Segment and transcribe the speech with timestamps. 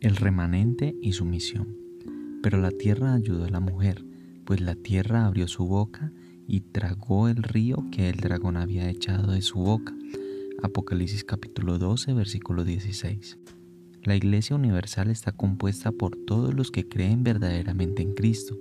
[0.00, 1.76] remanente y su misión.
[2.42, 4.04] Pero la tierra ayudó a la mujer,
[4.44, 6.12] pues la tierra abrió su boca
[6.46, 9.94] y tragó el río que el dragón había echado de su boca.
[10.62, 13.38] Apocalipsis capítulo 12, versículo 16.
[14.04, 18.56] La Iglesia Universal está compuesta por todos los que creen verdaderamente en Cristo,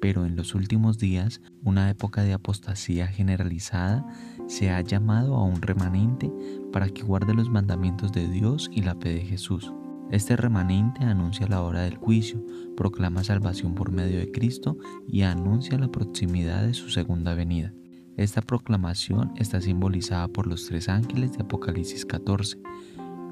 [0.00, 4.04] pero en los últimos días, una época de apostasía generalizada,
[4.48, 6.32] se ha llamado a un remanente
[6.72, 9.72] para que guarde los mandamientos de Dios y la fe de Jesús.
[10.10, 12.42] Este remanente anuncia la hora del juicio,
[12.76, 17.74] proclama salvación por medio de Cristo y anuncia la proximidad de su segunda venida.
[18.16, 22.58] Esta proclamación está simbolizada por los tres ángeles de Apocalipsis 14.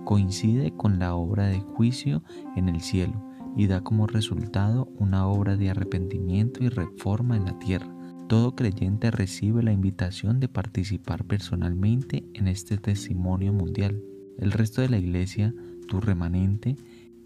[0.05, 2.23] Coincide con la obra de juicio
[2.57, 3.25] en el cielo
[3.57, 7.91] y da como resultado una obra de arrepentimiento y reforma en la tierra.
[8.29, 14.03] Todo creyente recibe la invitación de participar personalmente en este testimonio mundial.
[14.39, 15.55] El resto de la iglesia
[15.87, 16.77] tu remanente,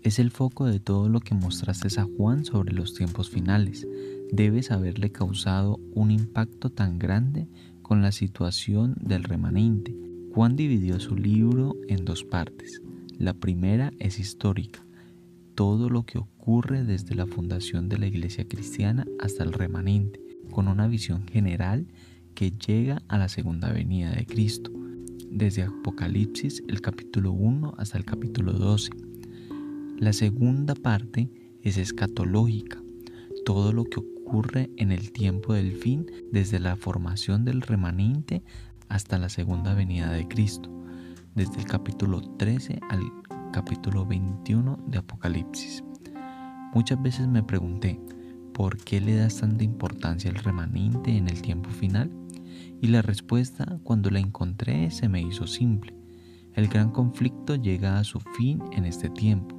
[0.03, 3.87] es el foco de todo lo que mostraste a Juan sobre los tiempos finales.
[4.33, 7.49] Debes haberle causado un impacto tan grande
[7.83, 9.95] con la situación del remanente.
[10.35, 12.81] Juan dividió su libro en dos partes.
[13.19, 14.85] La primera es histórica,
[15.55, 20.69] todo lo que ocurre desde la fundación de la iglesia cristiana hasta el remanente, con
[20.69, 21.87] una visión general
[22.35, 24.71] que llega a la segunda venida de Cristo
[25.31, 28.91] desde Apocalipsis el capítulo 1 hasta el capítulo 12.
[29.99, 31.31] La segunda parte
[31.63, 32.83] es escatológica,
[33.45, 38.43] todo lo que ocurre en el tiempo del fin desde la formación del remanente
[38.89, 40.71] hasta la segunda venida de Cristo,
[41.35, 43.01] desde el capítulo 13 al
[43.53, 45.85] capítulo 21 de Apocalipsis.
[46.75, 48.01] Muchas veces me pregunté,
[48.53, 52.11] ¿por qué le das tanta importancia al remanente en el tiempo final?
[52.81, 55.95] Y la respuesta, cuando la encontré, se me hizo simple.
[56.55, 59.57] El gran conflicto llega a su fin en este tiempo,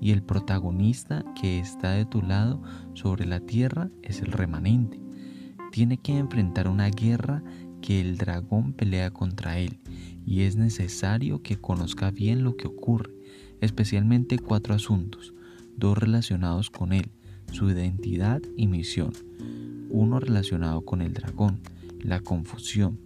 [0.00, 2.62] y el protagonista que está de tu lado
[2.94, 5.00] sobre la tierra es el remanente.
[5.72, 7.42] Tiene que enfrentar una guerra
[7.80, 9.78] que el dragón pelea contra él,
[10.26, 13.12] y es necesario que conozca bien lo que ocurre,
[13.60, 15.32] especialmente cuatro asuntos,
[15.76, 17.10] dos relacionados con él,
[17.50, 19.12] su identidad y misión,
[19.88, 21.60] uno relacionado con el dragón,
[22.00, 22.98] la confusión,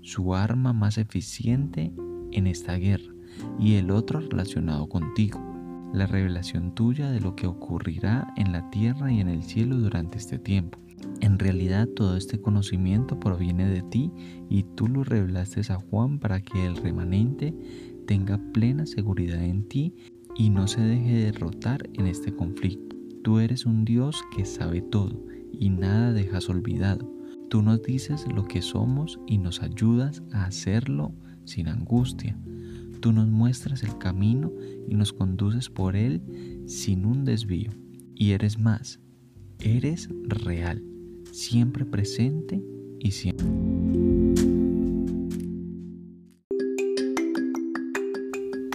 [0.00, 1.92] su arma más eficiente
[2.32, 3.12] en esta guerra,
[3.58, 5.40] y el otro relacionado contigo,
[5.92, 10.18] la revelación tuya de lo que ocurrirá en la tierra y en el cielo durante
[10.18, 10.78] este tiempo.
[11.20, 14.10] En realidad todo este conocimiento proviene de ti
[14.48, 17.54] y tú lo revelaste a Juan para que el remanente
[18.06, 19.94] tenga plena seguridad en ti
[20.36, 22.96] y no se deje derrotar en este conflicto.
[23.22, 27.17] Tú eres un Dios que sabe todo y nada dejas olvidado.
[27.48, 31.14] Tú nos dices lo que somos y nos ayudas a hacerlo
[31.44, 32.38] sin angustia.
[33.00, 34.52] Tú nos muestras el camino
[34.86, 36.20] y nos conduces por él
[36.66, 37.70] sin un desvío.
[38.14, 39.00] Y eres más,
[39.60, 40.84] eres real,
[41.32, 42.62] siempre presente
[42.98, 43.46] y siempre.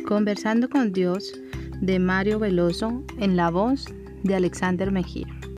[0.08, 1.32] Conversando con Dios
[1.80, 3.86] de Mario Veloso en la voz
[4.24, 5.28] de Alexander Mejía.